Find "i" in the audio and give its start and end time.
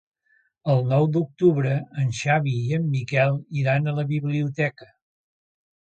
2.71-2.75